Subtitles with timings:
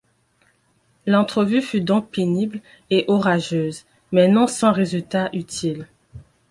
[1.05, 5.87] L'entrevue fut donc pénible et orageuse, mais non sans résultat utile.